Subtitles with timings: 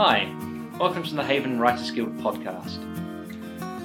[0.00, 0.32] Hi,
[0.78, 2.78] welcome to the Haven Writers Guild podcast.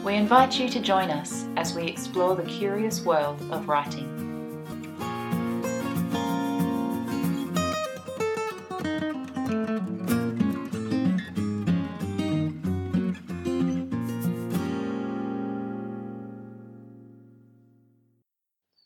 [0.04, 4.23] We invite you to join us as we explore the curious world of writing.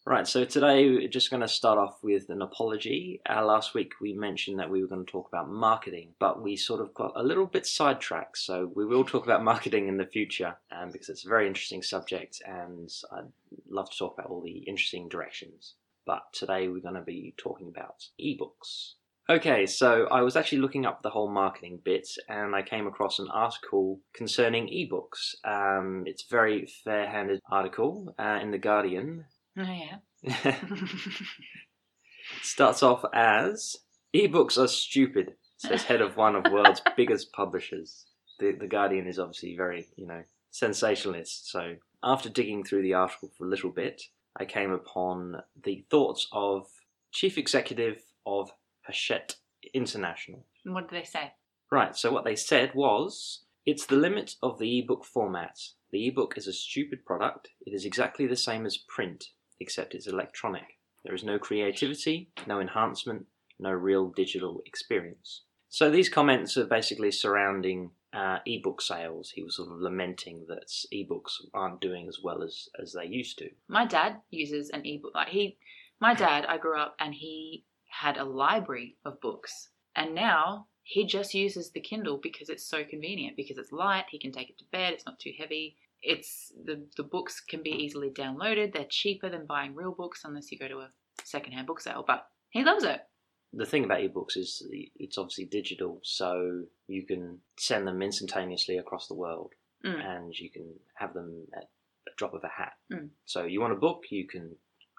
[0.10, 3.20] Right, so today we're just going to start off with an apology.
[3.30, 6.55] Uh, last week we mentioned that we were going to talk about marketing, but we
[6.55, 8.38] sort of got a little bit sidetracked.
[8.38, 11.84] So we will talk about marketing in the future um, because it's a very interesting
[11.84, 13.26] subject and I'd
[13.70, 15.73] love to talk about all the interesting directions.
[16.05, 18.94] But today we're going to be talking about ebooks.
[19.30, 23.20] Okay, so I was actually looking up the whole marketing bit and I came across
[23.20, 25.36] an article concerning ebooks.
[25.44, 29.26] Um, it's a very fair handed article uh, in The Guardian
[29.57, 30.55] Oh, yeah.
[32.41, 33.77] Starts off as
[34.14, 38.05] ebooks are stupid, says head of one of world's biggest publishers.
[38.39, 41.49] The the Guardian is obviously very, you know, sensationalist.
[41.49, 44.03] So after digging through the article for a little bit,
[44.38, 46.67] I came upon the thoughts of
[47.11, 48.52] chief executive of
[48.86, 49.38] Hachette
[49.73, 50.45] International.
[50.64, 51.33] What did they say?
[51.71, 55.58] Right, so what they said was it's the limit of the ebook format.
[55.92, 57.49] The ebook is a stupid product.
[57.66, 60.77] It is exactly the same as print, except it's electronic.
[61.03, 63.25] There is no creativity, no enhancement,
[63.59, 65.44] no real digital experience.
[65.69, 69.31] So these comments are basically surrounding uh, ebook sales.
[69.31, 73.38] He was sort of lamenting that ebooks aren't doing as well as, as they used
[73.39, 73.49] to.
[73.67, 75.14] My dad uses an ebook.
[75.14, 75.58] Like he,
[75.99, 81.05] my dad, I grew up and he had a library of books, and now he
[81.05, 83.36] just uses the Kindle because it's so convenient.
[83.36, 84.94] Because it's light, he can take it to bed.
[84.94, 85.75] It's not too heavy.
[86.02, 88.73] It's the the books can be easily downloaded.
[88.73, 90.92] They're cheaper than buying real books unless you go to a
[91.23, 92.04] secondhand book sale.
[92.06, 93.02] But he loves it.
[93.54, 99.08] the thing about ebooks is it's obviously digital, so you can send them instantaneously across
[99.08, 99.54] the world,
[99.86, 100.04] Mm.
[100.05, 101.64] and you can have them at
[102.08, 102.73] a drop of a hat.
[102.92, 103.10] Mm.
[103.26, 104.55] So you want a book, you can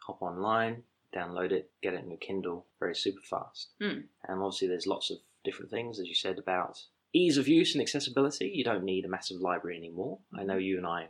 [0.07, 0.85] hop online,
[1.15, 3.73] download it, get it in your Kindle, very super fast.
[3.83, 4.05] Mm.
[4.29, 6.79] And obviously, there's lots of different things, as you said, about
[7.13, 8.51] ease of use and accessibility.
[8.55, 10.19] You don't need a massive library anymore.
[10.39, 11.09] I know you and I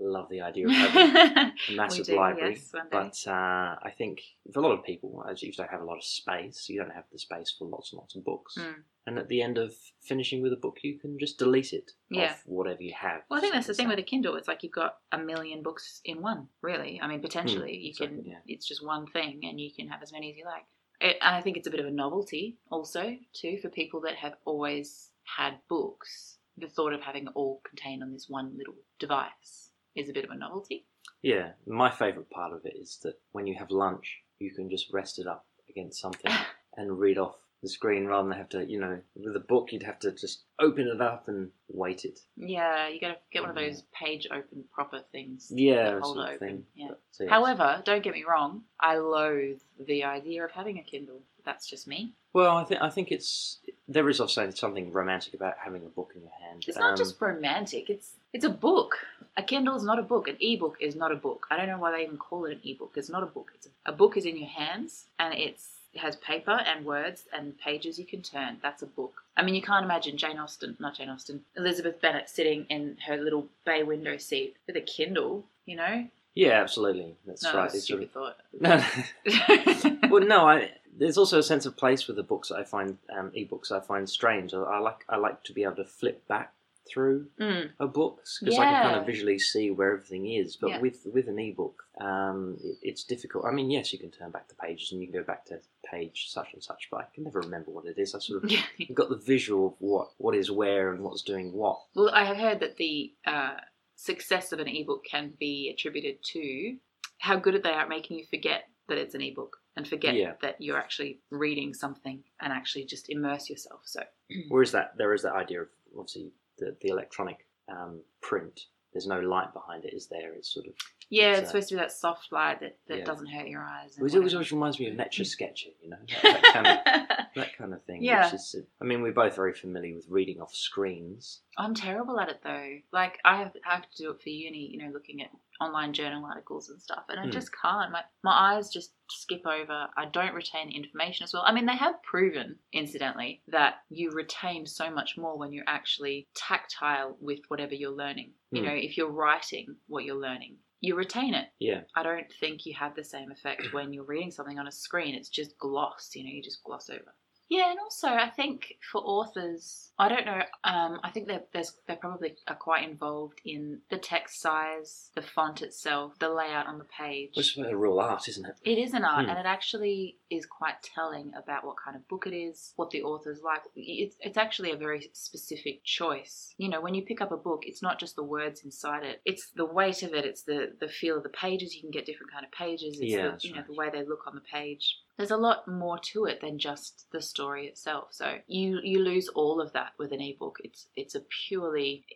[0.00, 1.16] love the idea of having
[1.68, 4.20] a massive do, library, yes, but uh, I think
[4.52, 6.92] for a lot of people, as you don't have a lot of space, you don't
[6.92, 8.56] have the space for lots and lots of books.
[8.58, 8.74] Mm.
[9.06, 12.32] And at the end of finishing with a book, you can just delete it Yeah.
[12.32, 13.22] off whatever you have.
[13.30, 14.36] Well, I think that's the thing with a Kindle.
[14.36, 17.00] It's like you've got a million books in one, really.
[17.02, 18.08] I mean, potentially you can.
[18.08, 18.54] Hmm, exactly, yeah.
[18.54, 20.64] It's just one thing, and you can have as many as you like.
[21.00, 24.16] It, and I think it's a bit of a novelty, also, too, for people that
[24.16, 26.38] have always had books.
[26.56, 30.24] The thought of having it all contained on this one little device is a bit
[30.24, 30.86] of a novelty.
[31.22, 34.92] Yeah, my favourite part of it is that when you have lunch, you can just
[34.92, 36.32] rest it up against something
[36.76, 39.82] and read off the screen rather than have to, you know, with a book, you'd
[39.82, 42.20] have to just open it up and wait it.
[42.36, 45.50] Yeah, you got to get one of um, those page open proper things.
[45.52, 46.38] Yeah, hold it open.
[46.38, 46.64] thing.
[46.76, 46.88] Yeah.
[46.90, 47.30] But- so, yes.
[47.30, 51.22] However, don't get me wrong, I loathe the idea of having a Kindle.
[51.44, 52.14] That's just me.
[52.32, 56.12] Well, I think I think it's there is also something romantic about having a book
[56.14, 56.64] in your hand.
[56.68, 57.88] It's not Um, just romantic.
[57.88, 58.98] It's it's a book.
[59.36, 60.28] A Kindle is not a book.
[60.28, 61.46] An ebook is not a book.
[61.50, 62.92] I don't know why they even call it an ebook.
[62.96, 63.52] It's not a book.
[63.54, 67.24] It's a, a book is in your hands and it's it has paper and words
[67.32, 68.58] and pages you can turn.
[68.62, 69.22] That's a book.
[69.38, 73.16] I mean, you can't imagine Jane Austen, not Jane Austen, Elizabeth Bennet sitting in her
[73.16, 75.44] little bay window seat with a Kindle.
[75.64, 76.06] You know?
[76.34, 77.14] yeah, absolutely.
[77.26, 77.62] That's no, right.
[77.62, 78.36] that's a It's stupid thought.
[78.62, 82.64] of- well, no, I there's also a sense of place with the books that I
[82.64, 84.52] find um, ebooks I find strange.
[84.54, 86.52] I, I like I like to be able to flip back
[86.90, 87.68] through Mm.
[87.78, 90.56] a book because I can kind of visually see where everything is.
[90.56, 90.80] But Yeah.
[90.80, 93.44] with with an ebook, um, it, it's difficult.
[93.44, 95.60] I mean, yes, you can turn back the pages and you can go back to
[95.90, 98.14] page such and such, but I can never remember what it is.
[98.14, 98.50] I sort of
[98.94, 101.78] got the visual of what what is where and what's doing what.
[101.94, 103.56] Well, I have heard that the uh,
[103.96, 106.76] success of an ebook can be attributed to
[107.18, 110.32] how good they are at making you forget that it's an ebook and forget Yeah.
[110.42, 113.82] that you're actually reading something and actually just immerse yourself.
[113.84, 114.02] So,
[114.48, 118.66] where is that there is that idea of obviously the the electronic um, print.
[118.92, 120.32] There's no light behind it, is there?
[120.34, 120.72] It's sort of
[121.10, 123.04] yeah, It's, it's uh, supposed to be that soft light that, that yeah.
[123.04, 123.96] doesn't hurt your eyes.
[123.96, 127.56] it always, always, reminds me of nature sketching, you know, that, that kind of that
[127.56, 128.02] kind of thing.
[128.02, 128.24] Yeah.
[128.24, 131.40] Which is, I mean, we're both very familiar with reading off screens.
[131.56, 132.78] I'm terrible at it though.
[132.92, 135.92] Like I have, I have to do it for uni, you know, looking at online
[135.92, 137.30] journal articles and stuff, and I Hmm.
[137.30, 137.90] just can't.
[137.92, 139.88] My my eyes just skip over.
[139.96, 141.42] I don't retain the information as well.
[141.46, 146.28] I mean, they have proven, incidentally, that you retain so much more when you're actually
[146.34, 148.32] tactile with whatever you're learning.
[148.50, 148.68] You Hmm.
[148.68, 151.48] know, if you're writing what you're learning, you retain it.
[151.58, 154.72] Yeah, I don't think you have the same effect when you're reading something on a
[154.72, 155.14] screen.
[155.14, 156.14] It's just gloss.
[156.14, 157.14] You know, you just gloss over.
[157.50, 160.42] Yeah, and also I think for authors, I don't know.
[160.64, 165.22] Um, I think that there's they probably are quite involved in the text size, the
[165.22, 167.30] font itself, the layout on the page.
[167.34, 168.56] Which is a real art, isn't it?
[168.64, 169.30] It is an art, Hmm.
[169.30, 173.02] and it actually is quite telling about what kind of book it is, what the
[173.02, 173.62] author's like.
[173.74, 176.54] It's, it's actually a very specific choice.
[176.58, 179.22] You know, when you pick up a book, it's not just the words inside it;
[179.24, 181.74] it's the weight of it, it's the the feel of the pages.
[181.74, 183.00] You can get different kind of pages.
[183.00, 184.98] It's Yeah, the, you know the way they look on the page.
[185.18, 188.08] There's a lot more to it than just the story itself.
[188.12, 190.58] So you you lose all of that with an ebook.
[190.62, 192.06] It's it's a purely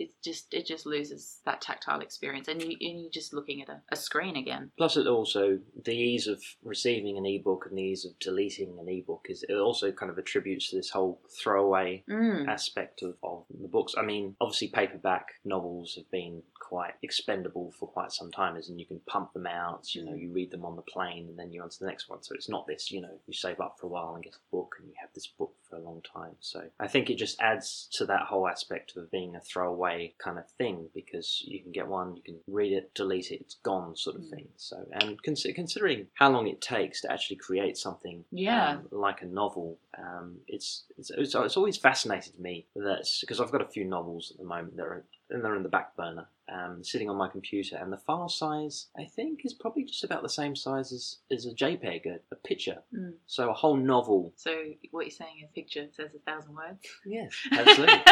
[0.00, 3.68] it's just it just loses that tactile experience, and you and you're just looking at
[3.68, 4.70] a, a screen again.
[4.76, 8.88] Plus, it also the ease of receiving an ebook and the ease of deleting an
[8.88, 12.48] ebook is it also kind of attributes to this whole throwaway Mm.
[12.48, 13.94] aspect of, of the books.
[13.96, 18.78] I mean, obviously, paperback novels have been quite expendable for quite some time, as in
[18.78, 19.94] you can pump them out.
[19.94, 22.08] You know, you read them on the plane and then you're on to the next
[22.08, 22.22] one.
[22.22, 24.50] So it's not this, you know, you save up for a while and get a
[24.56, 26.32] book and you have this book for a long time.
[26.40, 30.38] So I think it just adds to that whole aspect of being a throwaway kind
[30.38, 33.96] of thing because you can get one, you can read it, delete it, it's gone,
[33.96, 34.30] sort of Mm.
[34.30, 34.48] thing.
[34.56, 38.70] So and consi- considering how long it takes to actually create something Yeah.
[38.72, 39.78] um, like a novel.
[39.96, 44.30] Um, it's, it's it's it's always fascinated me that because I've got a few novels
[44.32, 47.28] at the moment that are and they're in the back burner, um, sitting on my
[47.28, 51.18] computer, and the file size I think is probably just about the same size as,
[51.30, 52.78] as a JPEG, a, a picture.
[52.94, 53.12] Mm.
[53.26, 54.32] So a whole novel.
[54.36, 54.50] So
[54.90, 56.78] what you're saying is picture says a thousand words.
[57.04, 58.02] Yes, absolutely.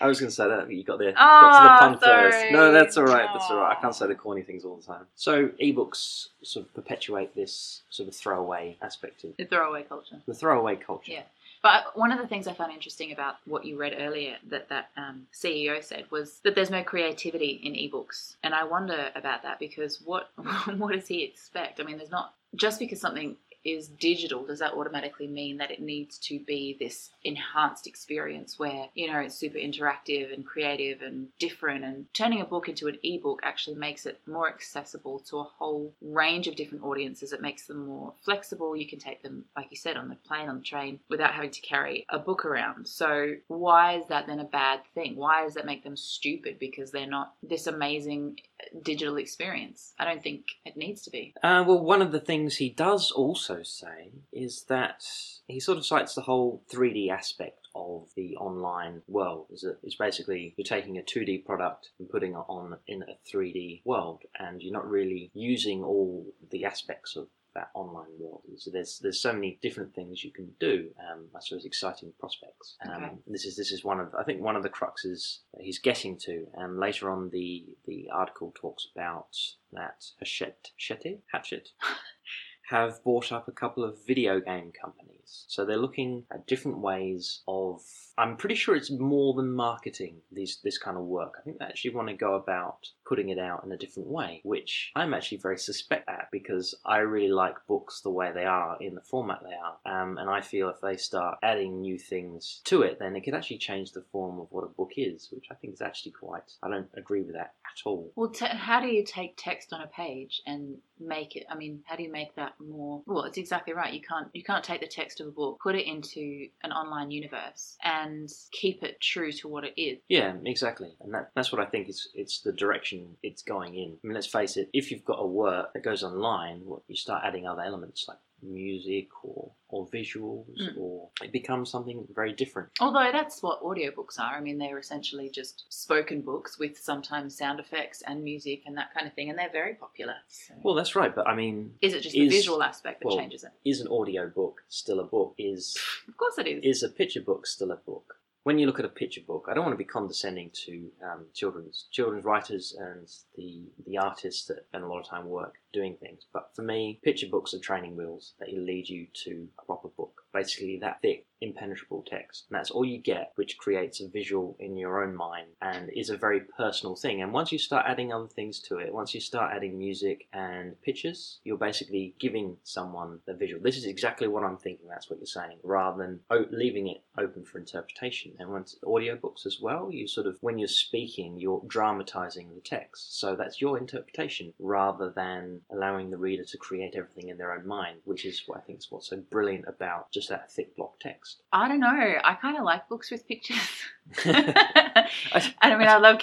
[0.00, 2.08] I was going to say that, but you got the got Ah, to the pun
[2.32, 2.52] first.
[2.52, 3.28] No, that's all right.
[3.32, 3.76] That's all right.
[3.76, 5.06] I can't say the corny things all the time.
[5.14, 10.16] So ebooks sort of perpetuate this sort of throwaway aspect of the throwaway culture.
[10.26, 11.12] the throwaway culture.
[11.12, 11.22] Yeah.
[11.64, 14.90] But one of the things I found interesting about what you read earlier that that
[14.98, 19.58] um, CEO said was that there's no creativity in ebooks, and I wonder about that
[19.58, 20.28] because what
[20.76, 21.80] what does he expect?
[21.80, 25.80] I mean, there's not just because something is digital does that automatically mean that it
[25.80, 31.28] needs to be this enhanced experience where you know it's super interactive and creative and
[31.38, 35.44] different and turning a book into an ebook actually makes it more accessible to a
[35.44, 37.32] whole range of different audiences.
[37.32, 38.76] It makes them more flexible.
[38.76, 41.50] You can take them like you said on the plane on the train without having
[41.50, 42.86] to carry a book around.
[42.86, 45.16] So why is that then a bad thing?
[45.16, 46.58] Why does that make them stupid?
[46.58, 48.38] Because they're not this amazing
[48.82, 52.56] digital experience i don't think it needs to be Uh, well, one of the things
[52.56, 55.04] he does also say is that
[55.46, 59.46] he sort of cites the whole 3D aspect of the online world.
[59.50, 63.82] Is it's basically you're taking a 2D product and putting it on in a 3D
[63.84, 68.42] world, and you're not really using all the aspects of that online world.
[68.56, 70.90] So there's there's so many different things you can do.
[70.98, 72.76] Um, I suppose exciting prospects.
[72.86, 73.12] Um, Okay.
[73.26, 76.18] This is this is one of I think one of the cruxes that he's getting
[76.26, 76.46] to.
[76.54, 79.36] And later on, the the article talks about
[79.72, 81.70] that Hachette Hachette Hatchet
[82.70, 85.23] have bought up a couple of video game companies.
[85.48, 87.82] So they're looking at different ways of.
[88.16, 91.34] I'm pretty sure it's more than marketing these this kind of work.
[91.38, 94.40] I think they actually want to go about putting it out in a different way,
[94.44, 98.76] which I'm actually very suspect at because I really like books the way they are
[98.80, 102.60] in the format they are, um, and I feel if they start adding new things
[102.64, 105.46] to it, then it could actually change the form of what a book is, which
[105.50, 106.52] I think is actually quite.
[106.62, 108.12] I don't agree with that at all.
[108.14, 111.44] Well, te- how do you take text on a page and make it?
[111.50, 113.02] I mean, how do you make that more?
[113.06, 113.92] Well, it's exactly right.
[113.92, 117.10] You can't you can't take the text of a book, put it into an online
[117.10, 119.98] universe, and keep it true to what it is.
[120.08, 123.96] Yeah, exactly, and that, that's what I think is it's the direction it's going in.
[124.02, 126.96] I mean, let's face it: if you've got a work that goes online, what you
[126.96, 130.78] start adding other elements like music or or visuals, Mm.
[130.78, 132.68] or it becomes something very different.
[132.80, 134.34] Although that's what audiobooks are.
[134.36, 138.94] I mean, they're essentially just spoken books with sometimes sound effects and music and that
[138.94, 140.14] kind of thing, and they're very popular.
[140.28, 140.54] So.
[140.62, 143.42] Well, that's right, but I mean, is it just the visual aspect that well, changes
[143.44, 143.50] it?
[143.64, 145.34] is an audio book still a book?
[145.38, 145.76] Is
[146.08, 146.64] Of course, it is.
[146.64, 148.16] is a picture book still a book?
[148.44, 151.24] When you look at a picture book, I don't want to be condescending to um,
[151.32, 155.96] children's children's writers and the the artists that spend a lot of time work doing
[156.00, 156.22] things.
[156.32, 160.22] But for me, picture books are training wheels that lead you to a proper book.
[160.32, 164.76] Basically, that thick, impenetrable text, and that's all you get, which creates a visual in
[164.76, 167.22] your own mind and is a very personal thing.
[167.22, 170.80] And once you start adding other things to it, once you start adding music and
[170.82, 173.62] pictures, you're basically giving someone the visual.
[173.62, 174.88] This is exactly what I'm thinking.
[174.88, 178.32] That's what you're saying, rather than leaving it open for interpretation.
[178.38, 183.20] And once audiobooks as well, you sort of when you're speaking, you're dramatizing the text.
[183.20, 187.66] So that's your interpretation rather than allowing the reader to create everything in their own
[187.66, 190.98] mind, which is what I think is what's so brilliant about just that thick block
[191.00, 191.42] text.
[191.52, 191.88] I don't know.
[192.22, 193.58] I kind of like books with pictures.
[194.24, 196.20] I- I mean, I love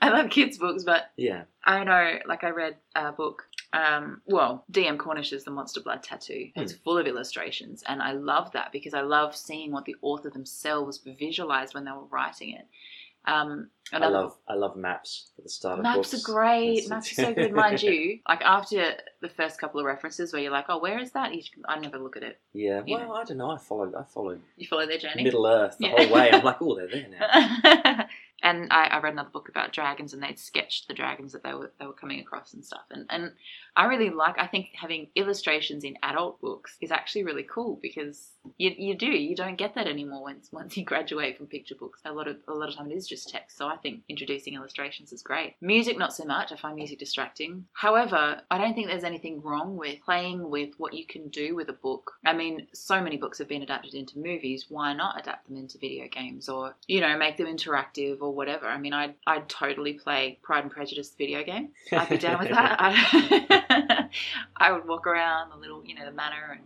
[0.00, 1.42] I love kids' books, but yeah.
[1.64, 6.50] I know, like I read a book um, well, DM Cornish's The Monster Blood Tattoo.
[6.56, 10.28] It's full of illustrations, and I love that because I love seeing what the author
[10.28, 12.66] themselves visualized when they were writing it.
[13.26, 16.88] Um, I love I love maps at the start of Maps are great.
[16.88, 18.20] Maps are so good, mind you.
[18.28, 21.42] Like after the first couple of references, where you're like, "Oh, where is that?" You,
[21.68, 22.38] I never look at it.
[22.52, 23.50] Yeah, you well, I don't know.
[23.50, 25.24] I followed I followed You follow their journey.
[25.24, 25.90] Middle Earth the Yeah.
[25.96, 26.30] whole way.
[26.32, 28.06] I'm like, oh, they're there now.
[28.50, 31.54] and I, I read another book about dragons, and they'd sketched the dragons that they
[31.54, 32.84] were they were coming across and stuff.
[32.90, 33.32] And and
[33.76, 34.38] I really like.
[34.38, 39.06] I think having illustrations in adult books is actually really cool because you you do
[39.06, 42.00] you don't get that anymore once once you graduate from picture books.
[42.04, 43.56] A lot of a lot of time it is just text.
[43.56, 45.54] So I think introducing illustrations is great.
[45.60, 46.52] Music not so much.
[46.52, 47.64] I find music distracting.
[47.72, 51.68] However, I don't think there's anything wrong with playing with what you can do with
[51.68, 52.12] a book.
[52.24, 54.66] I mean, so many books have been adapted into movies.
[54.68, 58.66] Why not adapt them into video games or you know make them interactive or whatever?
[58.66, 61.68] I mean, I'd I'd totally play Pride and Prejudice video game.
[61.92, 62.76] I'd be down with that.
[62.80, 64.08] I,
[64.56, 66.64] I would walk around the little, you know, the manor and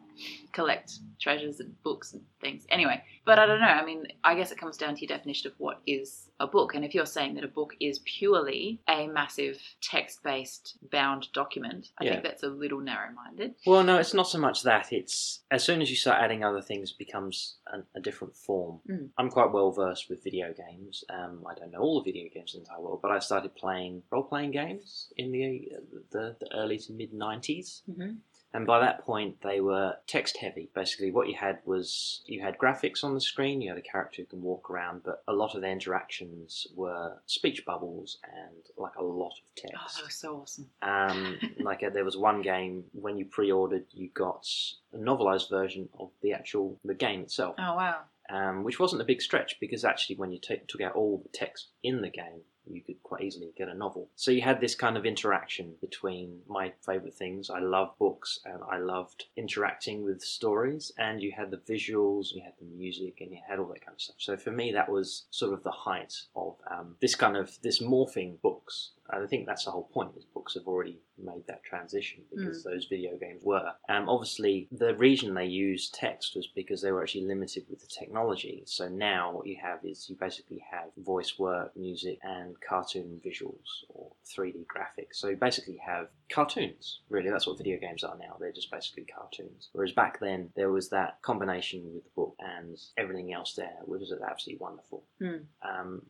[0.53, 2.65] collect treasures and books and things.
[2.69, 3.67] Anyway, but I don't know.
[3.67, 6.75] I mean, I guess it comes down to your definition of what is a book.
[6.75, 11.89] And if you're saying that a book is purely a massive text based bound document,
[11.99, 12.11] I Yeah.
[12.13, 13.55] think that's a little narrow minded.
[13.67, 14.93] Well, no, it's not so much that.
[14.93, 18.81] It's as soon as you start adding other things, it becomes an, a different form.
[18.89, 19.11] Mm.
[19.19, 21.05] I'm quite well versed with video games.
[21.09, 23.55] Um, I don't know all the video games in the entire world, but I started
[23.57, 25.73] playing role playing games in the,
[26.11, 27.83] the the early to mid '90s.
[27.91, 28.11] Mm-hmm.
[28.55, 30.71] And by that point, they were text heavy.
[30.75, 34.23] Basically, what you had was you had graphics on the screen, you had a character
[34.23, 38.95] who can walk around, but a lot of the interactions were speech bubbles and like
[38.97, 39.97] a lot of Oh, text.
[39.97, 40.71] that was so awesome.
[40.83, 44.47] Um, like uh, there was one game when you pre-ordered, you got
[44.93, 48.03] a novelized version of the actual the game itself, Oh, wow.
[48.31, 51.29] um, which wasn't a big stretch because actually when you ta took out all the
[51.37, 54.09] text in the game, you could quite easily get a novel.
[54.17, 57.51] So you had this kind of interaction between my favorite things.
[57.51, 62.43] I love books and I loved interacting with stories, and you had the visuals, you
[62.43, 64.17] had the music, and you had all that kind of stuff.
[64.19, 67.81] So for me, that was sort of the height of um, this kind of this
[67.81, 68.93] morphing books.
[69.11, 70.13] And I think that's the whole point.
[70.17, 73.73] Is books have already made that transition because those video games were.
[73.89, 77.87] Um, obviously, the reason they used text was because they were actually limited with the
[77.87, 78.63] technology.
[78.67, 83.85] So now what you have is you basically have voice work, music, and cartoon visuals
[83.91, 85.17] or 3D graphics.
[85.17, 87.01] So you basically have cartoons.
[87.11, 88.37] Really, that's what video games are now.
[88.41, 89.69] They're just basically cartoons.
[89.73, 94.01] Whereas back then there was that combination with the book and everything else there, which
[94.01, 95.05] was absolutely wonderful.
[95.21, 95.37] Hmm.
[95.63, 96.03] Um,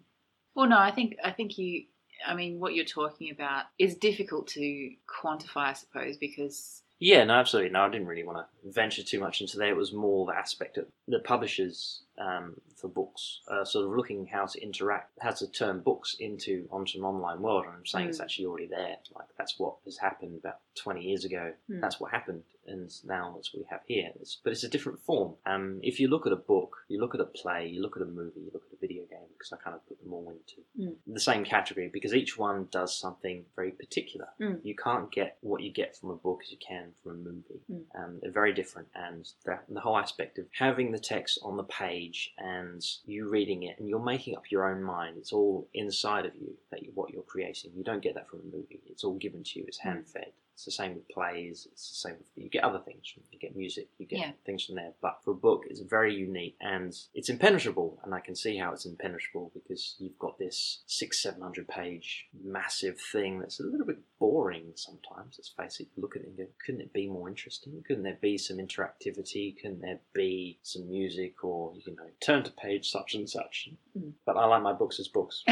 [0.54, 1.86] Well, no, I think I think you.
[2.26, 7.34] I mean, what you're talking about is difficult to quantify, I suppose, because Yeah, no,
[7.34, 7.70] absolutely.
[7.72, 9.68] No, I didn't really want to venture too much into there.
[9.70, 14.26] It was more the aspect of the publishers um, for books, uh, sort of looking
[14.26, 17.64] how to interact, how to turn books into onto an online world.
[17.66, 18.22] And I'm saying it's Mm.
[18.22, 18.96] actually already there.
[19.14, 21.52] Like that's what has happened about 20 years ago.
[21.68, 21.80] Mm.
[21.80, 24.12] That's what happened, and now that's what we have here.
[24.20, 25.34] It's, but it's a different form.
[25.44, 28.02] Um, if you look at a book, you look at a play, you look at
[28.02, 29.03] a movie, you look at a video
[29.44, 30.96] because I kind of put them all into Mm.
[31.06, 34.28] the same category because each one does something very particular.
[34.40, 34.64] Mm.
[34.64, 37.60] You can't get what you get from a book as you can from a movie.
[37.70, 37.82] Mm.
[37.94, 41.62] Um, they're very different, and the, the whole aspect of having the text on the
[41.64, 45.16] page and you reading it and you're making up your own mind.
[45.18, 47.72] It's all inside of you that you, what you're creating.
[47.76, 48.80] You don't get that from a movie.
[48.86, 49.64] It's all given to you.
[49.68, 49.82] It's Mm.
[49.82, 50.32] hand fed.
[50.54, 51.66] It's the same with plays.
[51.72, 53.08] It's the same with you get other things.
[53.12, 53.88] From, you get music.
[53.98, 54.32] You get Yeah.
[54.46, 54.92] things from there.
[55.02, 57.98] But for a book, it's very unique and it's impenetrable.
[58.04, 62.26] And I can see how it's impenetrable because you've got this six, seven hundred page
[62.42, 65.36] massive thing that's a little bit boring sometimes.
[65.38, 65.88] Let's face it.
[65.96, 67.82] Look at it and go, couldn't it be more interesting?
[67.86, 69.56] Couldn't there be some interactivity?
[69.60, 73.70] Couldn't there be some music or you know turn to page such and such?
[73.98, 74.12] Mm.
[74.24, 75.42] But I like my books as books.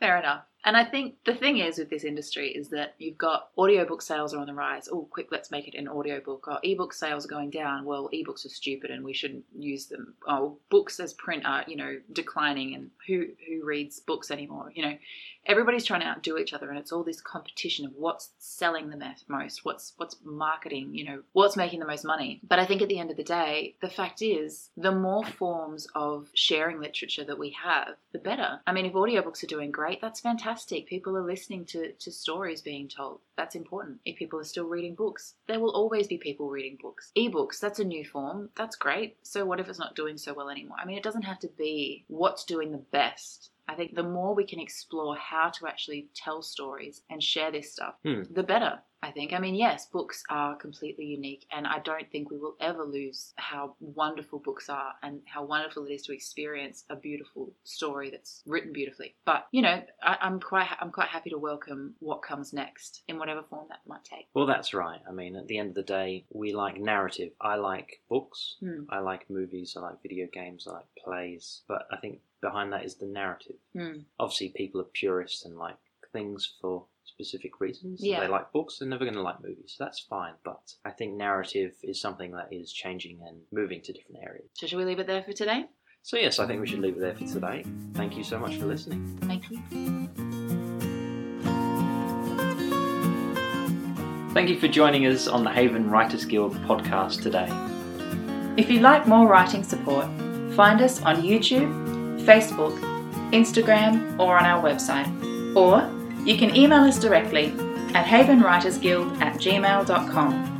[0.00, 0.44] Fair enough.
[0.66, 4.34] And I think the thing is with this industry is that you've got audiobook sales
[4.34, 4.88] are on the rise.
[4.90, 6.48] Oh, quick, let's make it an audiobook.
[6.48, 7.84] Or ebook sales are going down.
[7.84, 10.14] Well, ebooks are stupid and we shouldn't use them.
[10.26, 14.72] Oh, books as print are, you know, declining and who who reads books anymore?
[14.74, 14.98] You know,
[15.46, 19.14] everybody's trying to outdo each other and it's all this competition of what's selling the
[19.28, 22.40] most, what's what's marketing, you know, what's making the most money.
[22.42, 25.86] But I think at the end of the day, the fact is the more forms
[25.94, 28.58] of sharing literature that we have, the better.
[28.66, 30.55] I mean, if audiobooks are doing great, that's fantastic.
[30.64, 33.20] People are listening to, to stories being told.
[33.36, 34.00] That's important.
[34.04, 37.12] If people are still reading books, there will always be people reading books.
[37.16, 38.50] Ebooks, that's a new form.
[38.56, 39.16] That's great.
[39.22, 40.78] So what if it's not doing so well anymore?
[40.80, 43.50] I mean, it doesn't have to be what's doing the best.
[43.68, 47.72] I think the more we can explore how to actually tell stories and share this
[47.72, 48.22] stuff, Hmm.
[48.30, 48.80] the better.
[49.02, 49.34] I think.
[49.34, 53.34] I mean, yes, books are completely unique, and I don't think we will ever lose
[53.36, 58.42] how wonderful books are and how wonderful it is to experience a beautiful story that's
[58.46, 59.14] written beautifully.
[59.24, 63.18] But you know, I, I'm quite I'm quite happy to welcome what comes next in
[63.18, 64.26] whatever form that might take.
[64.34, 65.00] Well, that's right.
[65.08, 67.32] I mean, at the end of the day, we like narrative.
[67.40, 68.56] I like books.
[68.60, 68.84] Hmm.
[68.88, 69.74] I like movies.
[69.76, 70.66] I like video games.
[70.66, 71.60] I like plays.
[71.68, 73.55] But I think behind that is the narrative.
[73.72, 74.00] Hmm.
[74.18, 75.76] Obviously, people are purists and like
[76.12, 78.00] things for specific reasons.
[78.02, 78.20] Yeah.
[78.20, 78.78] They like books.
[78.78, 79.74] They're never going to like movies.
[79.76, 80.34] So that's fine.
[80.44, 84.48] But I think narrative is something that is changing and moving to different areas.
[84.54, 85.66] So, shall we leave it there for today?
[86.02, 87.64] So yes, I think we should leave it there for today.
[87.94, 89.18] Thank you so much for listening.
[89.22, 89.58] Thank you.
[94.32, 97.48] Thank you for joining us on the Haven Writers Guild podcast today.
[98.56, 100.04] If you'd like more writing support,
[100.54, 102.78] find us on YouTube, Facebook,
[103.32, 105.06] Instagram, or on our website.
[105.56, 105.90] Or
[106.24, 107.46] you can email us directly
[107.94, 110.55] at havenwritersguild at gmail.com.